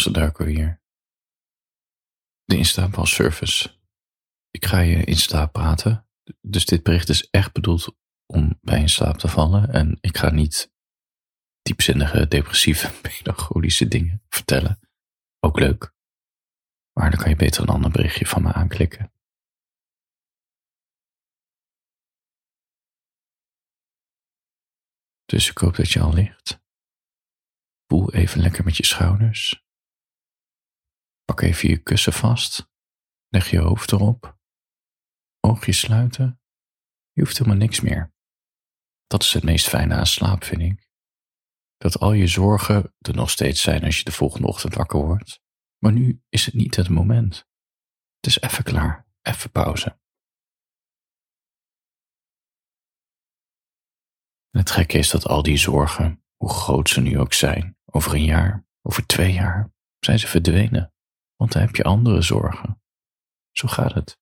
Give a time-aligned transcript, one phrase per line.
[0.00, 0.82] Tomse Darko hier.
[2.44, 3.80] De instapbalservice.
[4.50, 6.08] Ik ga je in slaap praten.
[6.40, 7.96] Dus dit bericht is echt bedoeld
[8.26, 9.72] om bij in slaap te vallen.
[9.72, 10.72] En ik ga niet
[11.62, 14.80] diepzinnige, depressieve, melancholische dingen vertellen.
[15.40, 15.94] Ook leuk.
[16.92, 19.12] Maar dan kan je beter een ander berichtje van me aanklikken.
[25.24, 26.62] Dus ik hoop dat je al ligt.
[27.86, 29.68] Voel even lekker met je schouders.
[31.30, 32.70] Pak even je kussen vast.
[33.28, 34.38] Leg je hoofd erop.
[35.40, 36.40] Oogjes sluiten.
[37.12, 38.12] Je hoeft helemaal niks meer.
[39.06, 40.88] Dat is het meest fijne aan slaap, vind ik.
[41.76, 45.40] Dat al je zorgen er nog steeds zijn als je de volgende ochtend wakker wordt.
[45.78, 47.36] Maar nu is het niet het moment.
[48.16, 49.06] Het is even klaar.
[49.22, 49.98] Even pauze.
[54.50, 58.24] het gekke is dat al die zorgen, hoe groot ze nu ook zijn, over een
[58.24, 60.92] jaar, over twee jaar, zijn ze verdwenen.
[61.40, 62.82] Want dan heb je andere zorgen.
[63.50, 64.18] Zo gaat het.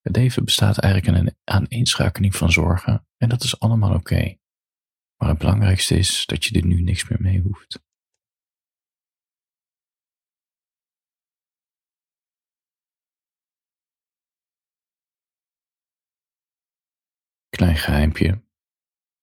[0.00, 4.36] Het leven bestaat eigenlijk in een aaneenschakeling van zorgen en dat is allemaal oké.
[5.16, 7.82] Maar het belangrijkste is dat je er nu niks meer mee hoeft.
[17.48, 18.44] Klein geheimpje.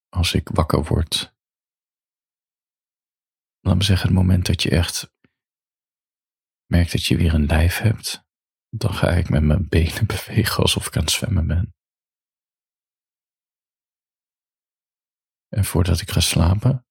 [0.10, 1.36] Als ik wakker word,
[3.60, 5.20] laat me zeggen, het moment dat je echt
[6.72, 8.24] merkt dat je weer een lijf hebt,
[8.70, 11.76] dan ga ik met mijn benen bewegen alsof ik aan het zwemmen ben.
[15.48, 16.86] En voordat ik ga slapen,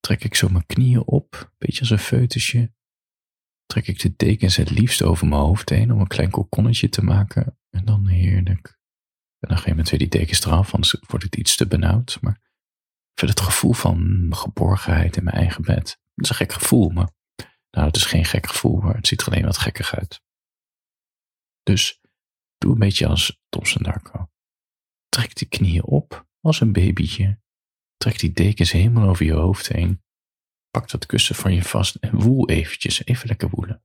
[0.00, 2.72] trek ik zo mijn knieën op, een beetje als een feutusje.
[3.66, 7.04] Trek ik de dekens het liefst over mijn hoofd heen om een klein kokonnetje te
[7.04, 7.58] maken.
[7.70, 8.78] En dan heerlijk.
[9.38, 12.18] En dan geef ik weer die dekens eraf, anders wordt het iets te benauwd.
[12.20, 12.34] Maar
[13.12, 16.00] ik vind het gevoel van geborgenheid in mijn eigen bed.
[16.14, 17.16] Dat is een gek gevoel, maar
[17.70, 20.22] nou, het is geen gek gevoel, maar het ziet er alleen wat gekkig uit.
[21.62, 22.00] Dus
[22.58, 24.30] doe een beetje als Thompson Darko.
[25.08, 27.40] Trek die knieën op als een babytje.
[27.96, 30.02] Trek die dekens helemaal over je hoofd heen.
[30.70, 33.82] Pak dat kussen van je vast en woel eventjes, even lekker woelen.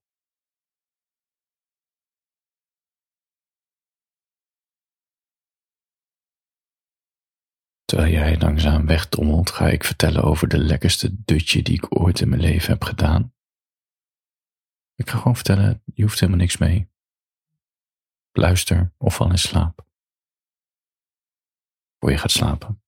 [7.85, 12.29] Terwijl jij langzaam wegdommelt, ga ik vertellen over de lekkerste dutje die ik ooit in
[12.29, 13.33] mijn leven heb gedaan.
[14.95, 16.91] Ik ga gewoon vertellen, je hoeft helemaal niks mee.
[18.31, 19.87] Luister of val in slaap.
[21.99, 22.81] Voor je gaat slapen.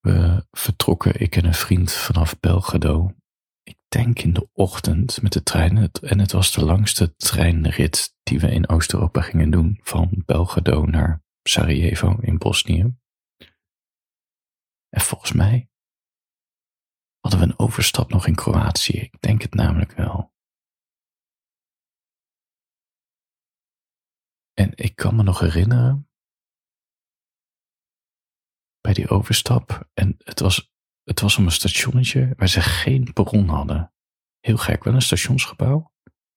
[0.00, 3.14] We vertrokken, ik en een vriend, vanaf Belgrado.
[3.62, 5.90] Ik denk in de ochtend met de trein.
[5.92, 9.80] En het was de langste treinrit die we in Oost-Europa gingen doen.
[9.82, 12.96] Van Belgrado naar Sarajevo in Bosnië.
[14.88, 15.67] En volgens mij
[17.28, 18.98] hadden we een overstap nog in Kroatië.
[18.98, 20.32] Ik denk het namelijk wel.
[24.52, 26.08] En ik kan me nog herinneren
[28.80, 29.88] bij die overstap.
[29.94, 30.72] En het was,
[31.02, 33.92] het was om een stationnetje waar ze geen perron hadden.
[34.40, 35.92] Heel gek, wel een stationsgebouw.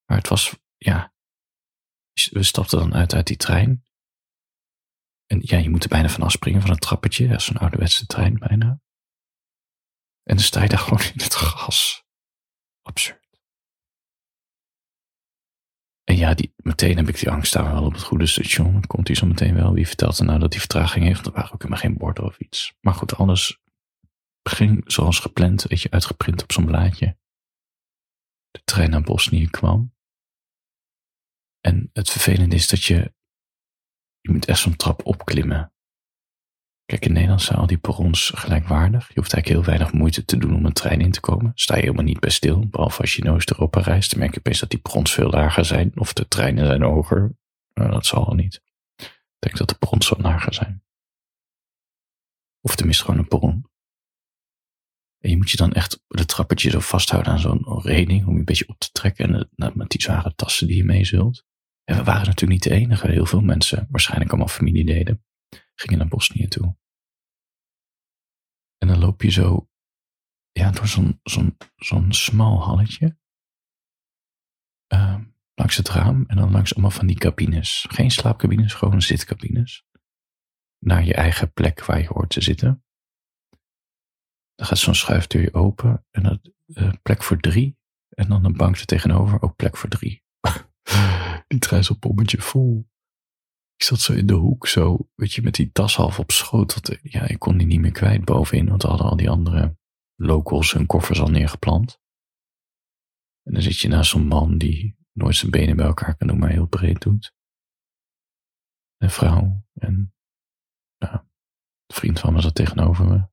[0.06, 1.14] Maar het was, ja.
[2.32, 3.84] We stapten dan uit uit die trein.
[5.26, 7.28] En ja, je moet er bijna van afspringen van een trappetje.
[7.28, 8.82] Dat is zo'n ouderwetse trein bijna.
[10.24, 12.06] En dan sta je daar gewoon in het gas.
[12.82, 13.22] Absurd.
[16.04, 18.86] En ja, die, meteen heb ik die angst, staan we wel op het goede station?
[18.88, 19.74] Komt hij zo meteen wel?
[19.74, 21.26] Wie vertelt er nou dat hij vertraging heeft?
[21.26, 22.74] Er waren ook helemaal geen borden of iets.
[22.82, 23.60] Maar goed, alles
[24.44, 27.18] ging zoals gepland, weet je, uitgeprint op zo'n blaadje.
[28.50, 29.94] De trein naar Bosnië kwam.
[31.60, 33.14] En het vervelende is dat je,
[34.20, 35.74] je moet echt zo'n trap opklimmen.
[36.92, 39.08] Kijk, in Nederland zijn al die perrons gelijkwaardig.
[39.08, 41.52] Je hoeft eigenlijk heel weinig moeite te doen om een trein in te komen.
[41.56, 42.68] Sta je helemaal niet bij stil.
[42.68, 45.66] Behalve als je in Oost-Europa reist, dan merk je opeens dat die perrons veel lager
[45.66, 45.92] zijn.
[45.96, 47.36] Of de treinen zijn hoger.
[47.74, 48.62] Nou, dat zal al niet.
[48.96, 50.84] Ik denk dat de perrons wat lager zijn.
[52.62, 53.66] Of tenminste gewoon een perron.
[55.20, 58.40] En je moet je dan echt de trappetje zo vasthouden aan zo'n reding om je
[58.40, 59.34] een beetje op te trekken.
[59.34, 61.46] En nou, met die zware tassen die je mee zult.
[61.84, 63.12] En we waren natuurlijk niet de enige.
[63.12, 65.24] Heel veel mensen, waarschijnlijk allemaal familieleden,
[65.76, 66.80] gingen naar Bosnië toe.
[68.82, 69.70] En dan loop je zo
[70.52, 73.18] ja, door zo'n zo'n zo'n smal halletje.
[74.94, 75.20] Uh,
[75.54, 77.86] langs het raam en dan langs allemaal van die cabines.
[77.90, 79.86] Geen slaapcabines, gewoon zitcabines.
[80.80, 82.84] Naar je eigen plek waar je hoort te zitten.
[84.56, 87.78] Dan gaat zo'n schuifdeur open en dat uh, plek voor drie.
[88.10, 90.24] En dan een bank er tegenover, ook plek voor drie.
[91.48, 92.90] die trein is op pommetje vol.
[93.82, 96.74] ik zat zo in de hoek, zo, weet je, met die tas half op schoot.
[96.74, 99.78] Dat, ja, ik kon die niet meer kwijt bovenin, want hadden al die andere
[100.16, 102.00] locals hun koffers al neergeplant.
[103.44, 106.40] En dan zit je naast zo'n man die nooit zijn benen bij elkaar kan doen,
[106.40, 107.34] maar heel breed doet.
[108.98, 110.14] Een vrouw en
[110.98, 111.22] een
[111.88, 113.30] vriend van me zat tegenover me.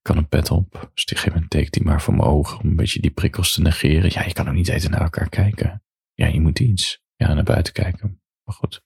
[0.00, 2.60] Ik had een pet op, dus die gegeven moment tekent hij maar voor mijn ogen
[2.60, 4.10] om een beetje die prikkels te negeren.
[4.12, 5.84] Ja, je kan ook niet eten naar elkaar kijken.
[6.12, 7.02] Ja, je moet iets.
[7.16, 8.20] Ja, naar buiten kijken.
[8.52, 8.84] Goed.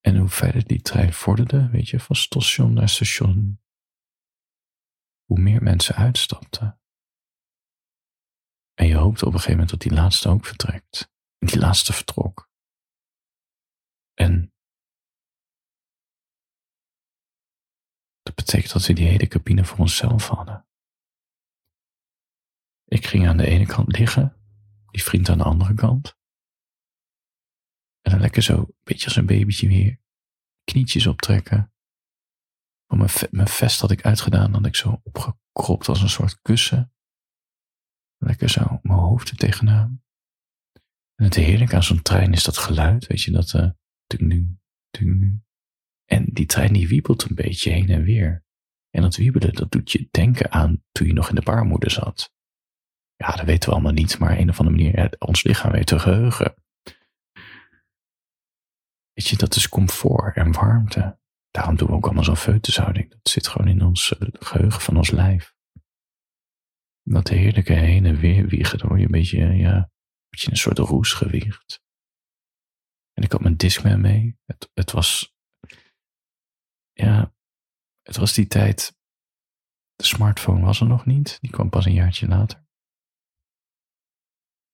[0.00, 3.62] En hoe verder die trein vorderde, weet je, van station naar station,
[5.24, 6.80] hoe meer mensen uitstapten.
[8.74, 11.12] En je hoopte op een gegeven moment dat die laatste ook vertrekt.
[11.38, 12.50] En die laatste vertrok.
[14.14, 14.54] En
[18.22, 20.66] dat betekent dat we die hele cabine voor onszelf hadden.
[22.84, 24.36] Ik ging aan de ene kant liggen,
[24.90, 26.16] die vriend aan de andere kant.
[28.04, 29.98] En dan lekker zo, een beetje als een babytje weer,
[30.64, 31.72] knietjes optrekken.
[32.86, 36.92] Van mijn, mijn vest had ik uitgedaan, had ik zo opgekropt als een soort kussen.
[38.18, 40.02] Lekker zo mijn hoofd er tegenaan.
[41.14, 43.70] En het heerlijke aan zo'n trein is dat geluid, weet je, dat uh,
[44.06, 44.58] ding,
[44.90, 45.42] ding,
[46.04, 48.44] En die trein die wiebelt een beetje heen en weer.
[48.90, 52.32] En dat wiebelen, dat doet je denken aan toen je nog in de baarmoeder zat.
[53.16, 55.98] Ja, dat weten we allemaal niet, maar een of andere manier, ons lichaam weet te
[55.98, 56.63] geheugen.
[59.14, 61.18] Weet je, dat is comfort en warmte.
[61.50, 63.10] Daarom doen we ook allemaal zo'n feutushouding.
[63.10, 65.54] Dat zit gewoon in ons uh, geheugen van ons lijf.
[67.02, 69.90] Dat heerlijke heen en weer wiegen, dan word je een beetje, ja,
[70.28, 71.82] je een soort roes gewiegd.
[73.12, 74.38] En ik had mijn Discman mee.
[74.44, 75.34] Het, het was,
[76.92, 77.34] ja,
[78.02, 78.98] het was die tijd,
[79.94, 81.40] de smartphone was er nog niet.
[81.40, 82.66] Die kwam pas een jaartje later.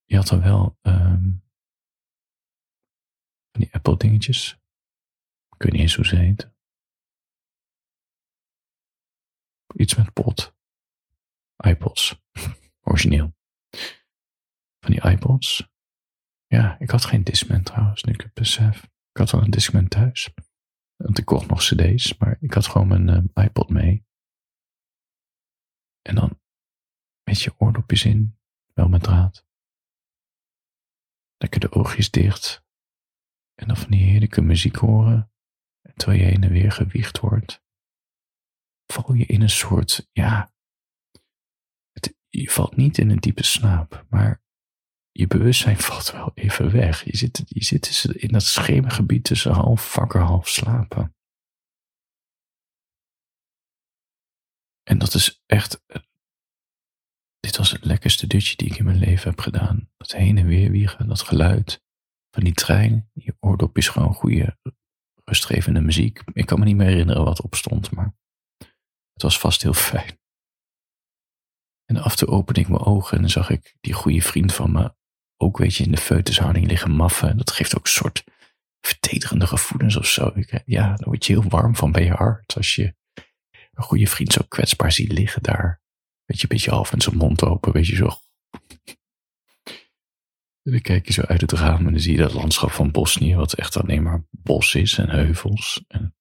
[0.03, 1.43] Je had er wel um,
[3.71, 4.59] Apple dingetjes.
[5.55, 6.55] Ik weet niet eens hoe ze heten.
[9.75, 10.55] Iets met pot.
[11.57, 12.21] iPods.
[12.89, 13.35] Origineel.
[14.79, 15.69] Van die iPods.
[16.47, 18.83] Ja, ik had geen Discman trouwens, nu ik het besef.
[18.83, 20.33] Ik had wel een Discman thuis.
[20.95, 24.05] Want ik kocht nog cd's, maar ik had gewoon mijn uh, iPod mee.
[26.01, 26.39] En dan
[27.23, 28.39] met je oordopjes in,
[28.73, 29.45] wel met draad.
[31.37, 32.60] Lekker de oogjes dicht.
[33.61, 35.31] En dan van die heerlijke muziek horen.
[35.81, 37.63] En terwijl je heen en weer gewiegd wordt.
[38.85, 40.53] Val je in een soort, ja.
[41.91, 44.43] Het, je valt niet in een diepe slaap, maar
[45.11, 47.03] je bewustzijn valt wel even weg.
[47.03, 51.15] Je zit, je zit in dat schemergebied tussen half wakker, half slapen.
[54.83, 55.83] En dat is echt.
[57.39, 59.89] Dit was het lekkerste dutje die ik in mijn leven heb gedaan.
[59.97, 61.83] Dat heen en weer wiegen, dat geluid
[62.31, 63.09] van die trein.
[63.13, 64.57] Je oordop is gewoon goede,
[65.23, 66.21] rustgevende muziek.
[66.33, 68.15] Ik kan me niet meer herinneren wat op stond, maar
[69.13, 70.19] het was vast heel fijn.
[71.85, 74.53] En af en toe opende ik mijn ogen en dan zag ik die goede vriend
[74.53, 74.93] van me
[75.37, 77.37] ook, weet je, in de feutushouding liggen maffen.
[77.37, 78.23] Dat geeft ook een soort
[78.85, 80.33] vertederende gevoelens of zo.
[80.65, 82.55] Ja, daar word je heel warm van bij je hart.
[82.55, 82.95] Als je
[83.71, 85.81] een goede vriend zo kwetsbaar ziet liggen daar.
[86.25, 88.09] Weet je, een beetje half met zijn mond open, weet je zo.
[90.63, 92.91] En dan kijk je zo uit het raam en dan zie je dat landschap van
[92.91, 95.83] Bosnië, wat echt alleen maar bos is en heuvels.
[95.87, 96.15] En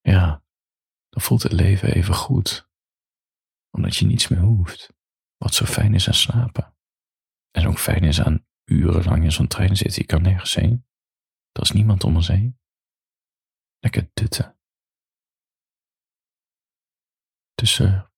[0.00, 0.44] ja,
[1.08, 2.68] dan voelt het leven even goed.
[3.70, 4.92] Omdat je niets meer hoeft.
[5.36, 6.74] Wat zo fijn is aan slapen.
[7.50, 10.00] En ook fijn is aan urenlang in zo'n trein zitten.
[10.00, 10.86] Je kan nergens heen.
[11.52, 12.58] Er is niemand om ons heen.
[13.78, 14.58] Lekker dutten.
[17.54, 18.09] Tussen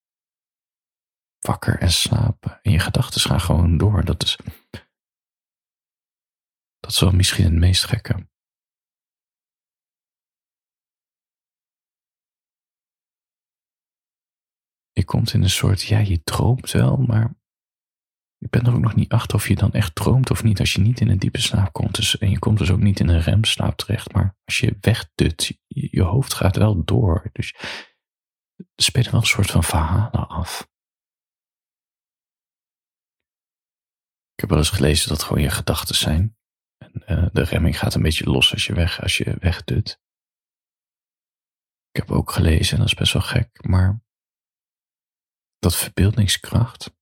[1.42, 2.58] wakker en slapen.
[2.62, 4.04] En je gedachten gaan gewoon door.
[4.04, 4.38] Dat is,
[6.80, 8.30] dat is wel misschien het meest gekke.
[14.92, 17.34] Je komt in een soort, ja, je droomt wel, maar
[18.36, 20.72] je bent er ook nog niet achter of je dan echt droomt of niet als
[20.72, 21.94] je niet in een diepe slaap komt.
[21.94, 24.12] Dus, en je komt dus ook niet in een remslaap terecht.
[24.12, 27.30] Maar als je wegdut, je, hoofd gaat wel door.
[27.32, 27.54] Dus
[28.56, 30.71] er spelen wel een soort van verhalen af.
[34.32, 36.36] Ik heb wel eens gelezen dat gewoon je gedachten zijn.
[36.78, 40.00] En uh, de remming gaat een beetje los als je, weg, als je wegdut.
[41.90, 44.02] Ik heb ook gelezen, en dat is best wel gek, maar
[45.58, 46.94] dat verbeeldingskracht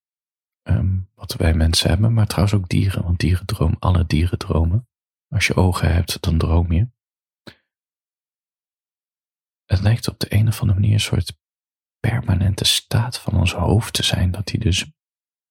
[0.63, 4.89] um, wat wij mensen hebben, maar trouwens ook dieren, want dieren dromen, alle dieren dromen.
[5.29, 6.91] Als je ogen hebt, dan droom je.
[9.65, 11.39] Het lijkt op de een of andere manier een soort
[12.01, 14.93] permanente staat van ons hoofd te zijn, dat hij dus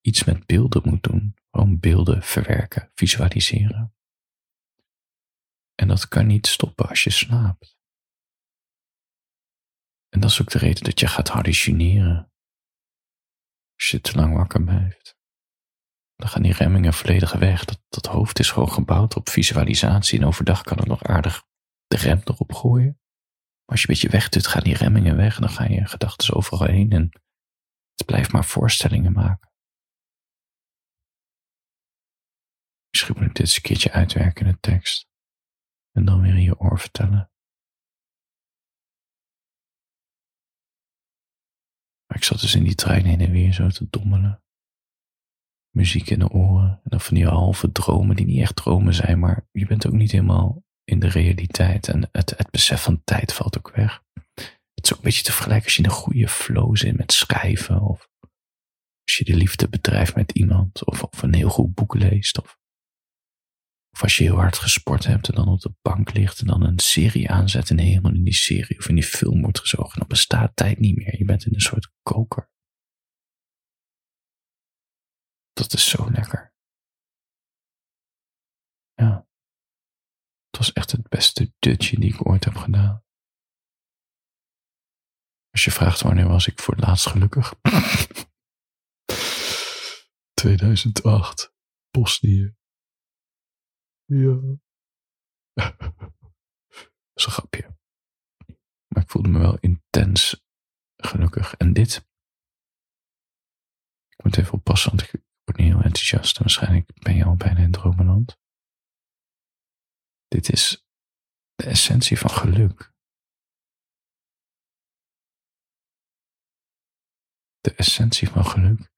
[0.01, 1.35] iets met beelden moet doen.
[1.49, 3.93] Gewoon beelden verwerken, visualiseren.
[5.75, 7.77] En dat kan niet stoppen als je slaapt.
[10.09, 12.31] En dat is ook de reden dat je gaat hallucineren.
[13.75, 15.17] Als je te lang wakker blijft.
[16.15, 17.65] Dan gaan die remmingen volledig weg.
[17.65, 20.19] Dat, dat hoofd is gewoon gebouwd op visualisatie.
[20.19, 21.43] En overdag kan het nog aardig
[21.87, 22.99] de rem erop gooien.
[23.65, 25.35] Maar als je een beetje wegdut, gaan die remmingen weg.
[25.35, 26.91] En dan gaan je gedachten overal heen.
[26.91, 27.09] En
[27.95, 29.48] het blijft maar voorstellingen maken.
[32.89, 35.07] Misschien moet ik dit eens een keertje uitwerken in de tekst.
[35.91, 37.31] En dan weer in je oor vertellen.
[42.07, 44.43] Maar ik zat dus in die trein heen en weer zo te dommelen.
[45.75, 46.69] Muziek in de oren.
[46.83, 49.93] En dan van die halve dromen die niet echt dromen zijn, maar je bent ook
[49.93, 51.87] niet helemaal in de realiteit.
[51.87, 54.03] En het, het besef van tijd valt ook weg.
[54.73, 57.11] Het is ook een beetje te vergelijken als je in een goede flow zit met
[57.11, 57.81] schrijven.
[57.81, 58.09] Of
[59.03, 60.85] als je de liefde bedrijft met iemand.
[60.85, 62.41] Of, of een heel goed boek leest.
[62.41, 62.58] Of
[63.91, 66.63] of als je heel hard gesport hebt en dan op de bank ligt en dan
[66.63, 70.07] een serie aanzet en helemaal in die serie of in die film wordt gezogen, dan
[70.07, 71.17] bestaat tijd niet meer.
[71.17, 72.49] Je bent in een soort koker.
[75.53, 76.53] Dat is zo lekker.
[78.93, 79.27] Ja.
[80.45, 83.03] Het was echt het beste dutje die ik ooit heb gedaan.
[85.49, 87.53] Als je vraagt wanneer was ik voor het laatst gelukkig?
[90.33, 91.53] 2008,
[91.91, 92.58] Bosnië.
[94.09, 94.39] Ja.
[97.13, 97.77] Dat is een grapje.
[98.87, 100.43] Maar ik voelde me wel intens
[100.95, 101.55] gelukkig.
[101.55, 102.07] En dit.
[104.09, 106.35] Ik moet even oppassen, want ik word niet heel enthousiast.
[106.35, 108.37] En waarschijnlijk ben je al bijna in dromenland.
[110.27, 110.85] Dit is
[111.55, 112.93] de essentie van geluk.
[117.59, 118.91] De essentie van geluk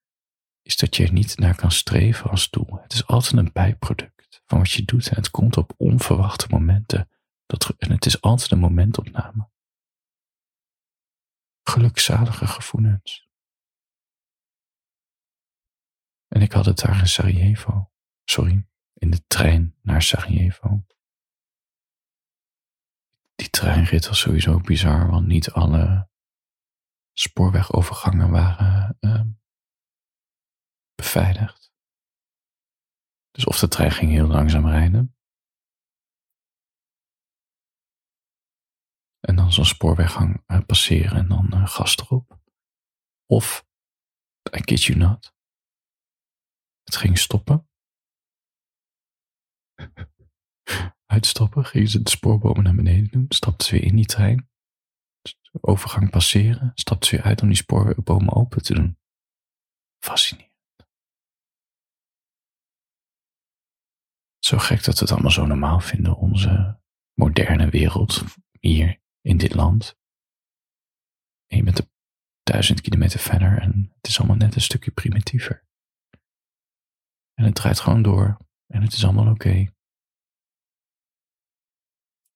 [0.61, 2.81] is dat je er niet naar kan streven als doel.
[2.81, 4.20] Het is altijd een bijproduct
[4.51, 7.09] van wat je doet en het komt op onverwachte momenten.
[7.45, 9.49] Dat, en het is altijd een momentopname.
[11.63, 13.29] Gelukzalige gevoelens.
[16.27, 17.91] En ik had het daar in Sarajevo.
[18.23, 20.85] Sorry, in de trein naar Sarajevo.
[23.35, 26.09] Die treinrit was sowieso bizar, want niet alle
[27.13, 29.21] spoorwegovergangen waren uh,
[30.95, 31.70] beveiligd.
[33.31, 35.15] Dus of de trein ging heel langzaam rijden.
[39.19, 42.39] En dan zo'n spoorweggang uh, passeren en dan uh, gas erop.
[43.25, 43.65] Of,
[44.57, 45.33] I kid you not,
[46.83, 47.69] het ging stoppen.
[51.13, 54.49] Uitstoppen, gingen ze de spoorbomen naar beneden doen, stapten weer in die trein.
[55.61, 58.97] Overgang passeren, stapten weer uit om die spoorbomen open te doen.
[59.99, 60.50] Fascinerend.
[64.51, 66.79] Zo gek dat we het allemaal zo normaal vinden, onze
[67.13, 68.23] moderne wereld
[68.59, 69.97] hier in dit land.
[71.47, 71.89] En je bent
[72.43, 75.65] duizend kilometer verder en het is allemaal net een stukje primitiever.
[77.33, 79.55] En het draait gewoon door en het is allemaal oké.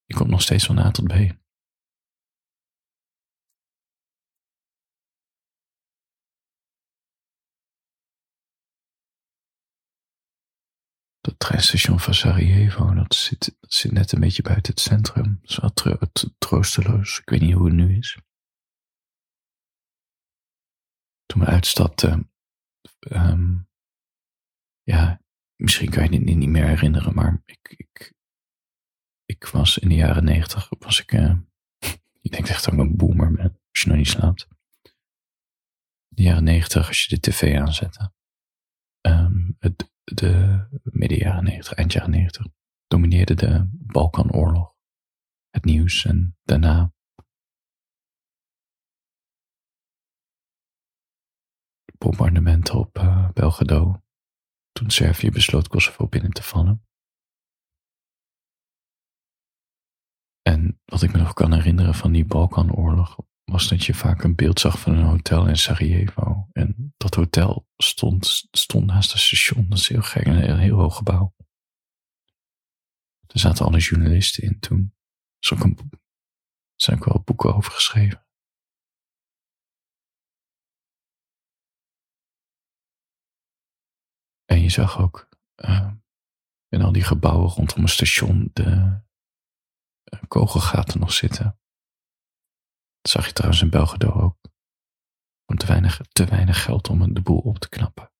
[0.03, 1.13] Je komt nog steeds van A tot B.
[11.25, 15.39] Dat treinstation van Sarajevo, dat zit, zit net een beetje buiten het centrum.
[15.41, 15.97] Dat is wel tro
[16.37, 17.19] troosteloos.
[17.19, 18.19] Ik weet niet hoe het nu is.
[21.25, 22.31] Toen we uitstapten,
[23.11, 23.69] um,
[24.81, 25.21] ja,
[25.55, 28.13] misschien kan je het niet meer herinneren, maar ik, ik,
[29.25, 31.37] ik was in de jaren negentig, was ik, uh,
[32.21, 34.47] ik denk echt dat ik een boomer ben, als je nog niet slaapt.
[36.07, 38.11] In de jaren negentig, als je de tv aanzette,
[39.01, 42.45] um, het, de midden jaren 90, eind jaren 90,
[42.87, 44.73] domineerde de Balkanoorlog
[45.49, 46.93] het nieuws en daarna
[51.97, 54.03] bombardementen op uh, Belgrado
[54.71, 56.85] toen Servië besloot Kosovo binnen te vallen.
[60.41, 64.35] En wat ik me nog kan herinneren van die Balkanoorlog was dat je vaak een
[64.35, 66.47] beeld zag van een hotel in Sarajevo.
[66.51, 69.69] En dat hotel stond, stond naast het station.
[69.69, 71.33] Dat is heel gek, een heel hoog gebouw.
[73.27, 74.93] Er zaten alle journalisten in toen.
[75.49, 75.57] Er
[76.75, 78.25] zijn ook wel boeken over geschreven.
[84.45, 85.91] En je zag ook uh,
[86.67, 89.01] in al die gebouwen rondom het station de
[90.13, 91.59] uh, kogelgaten nog zitten.
[93.05, 94.37] Dat zag je trouwens in Belgrado ook.
[95.45, 98.11] Om te weinig, te weinig geld om de boel op te knappen.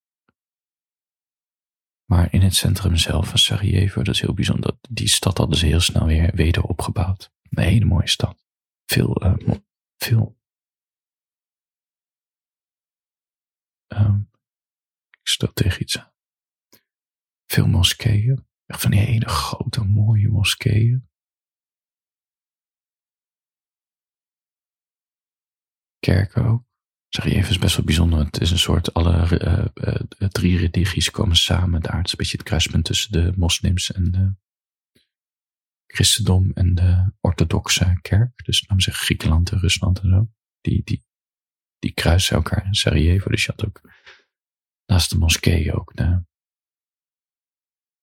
[2.06, 4.78] Maar in het centrum zelf van Sarajevo, dat is heel bijzonder.
[4.90, 7.32] Die stad hadden ze heel snel weer weder opgebouwd.
[7.42, 8.46] Een hele mooie stad.
[8.86, 9.58] Veel, uh,
[9.98, 10.38] veel.
[13.88, 14.30] Um,
[15.12, 16.14] ik stel tegen iets aan.
[17.46, 18.48] Veel moskeeën.
[18.68, 21.10] Van die hele grote, mooie moskeeën.
[26.06, 26.64] Kerken ook.
[27.10, 28.20] Sarajevo is best wel bijzonder.
[28.20, 29.12] Het is een soort, alle
[29.80, 31.98] uh, drie religies komen samen daar.
[31.98, 34.36] Het is een beetje het kruispunt tussen de moslims en de
[35.86, 38.46] christendom en de orthodoxe kerk.
[38.46, 40.30] Dus we zeggen Griekenland en Rusland en zo.
[40.62, 41.06] Die, die,
[41.80, 43.30] die kruisen elkaar in Sarajevo.
[43.30, 43.82] Dus je had ook
[44.86, 46.24] naast de moskee ook de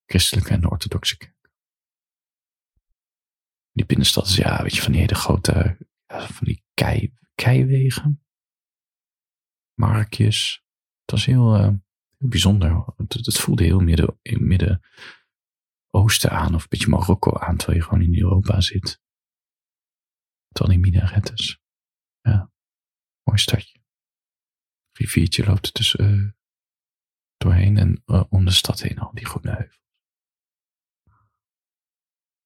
[0.06, 1.50] christelijke en de orthodoxe kerk.
[3.72, 8.22] Die binnenstad is ja, weet je, van die hele grote, van die kei, keiwegen
[9.74, 10.64] markjes.
[11.00, 11.60] Het was heel, uh,
[12.18, 12.92] heel bijzonder.
[12.96, 17.84] Het, het, voelde heel midden, in Midden-Oosten aan, of een beetje Marokko aan, terwijl je
[17.84, 19.00] gewoon in Europa zit.
[20.48, 21.60] Terwijl die minarettes.
[22.20, 22.52] Ja,
[23.22, 23.80] mooi stadje.
[24.92, 26.30] Riviertje loopt er uh,
[27.36, 29.80] doorheen en uh, om de stad heen al die groene heuvels.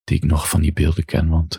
[0.05, 1.59] Die ik nog van die beelden ken, want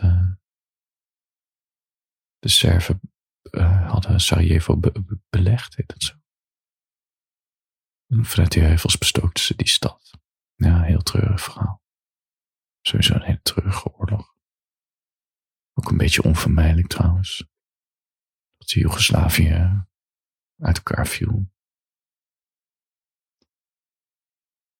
[2.38, 3.00] de Serven
[3.50, 6.14] uh, hadden Sarajevo be belegd, heet dat zo.
[8.06, 10.10] En vanuit die heuvels bestookten ze die stad.
[10.54, 11.82] Ja, heel treurig verhaal.
[12.80, 14.36] Sowieso een hele treurige oorlog.
[15.72, 17.46] Ook een beetje onvermijdelijk trouwens.
[18.56, 19.86] Dat Joegoslavië
[20.58, 21.50] uit elkaar viel.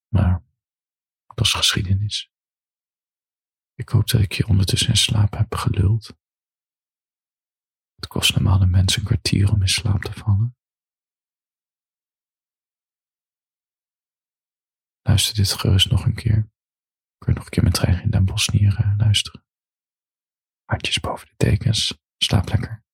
[0.09, 0.45] Maar
[1.27, 2.33] dat is geschiedenis.
[3.75, 6.18] Ik hoop dat ik je ondertussen in slaap heb geluld.
[7.99, 10.57] Het kost normaal de mensen een kwartier om in slaap te vallen.
[15.03, 16.51] Luister dit gerust nog een keer.
[17.19, 19.45] Kun je nog een keer met Trein in Den Bosnieren luisteren.
[20.65, 21.99] Hartjes boven de tekens.
[22.17, 22.87] Slaap lekker.